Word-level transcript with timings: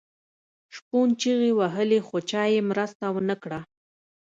شپون 0.75 1.07
چیغې 1.21 1.51
وهلې 1.59 1.99
خو 2.07 2.17
چا 2.29 2.43
یې 2.53 2.61
مرسته 2.69 3.03
ونه 3.11 3.35
کړه. 3.43 3.59